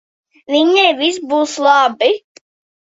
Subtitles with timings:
[0.53, 2.13] Viņai viss būs labi.